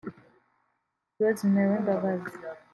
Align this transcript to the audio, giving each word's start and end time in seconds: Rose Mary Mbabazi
Rose 1.19 1.43
Mary 1.53 1.77
Mbabazi 1.83 2.31